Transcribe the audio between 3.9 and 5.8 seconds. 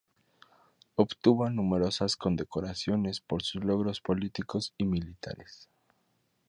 políticos y militares.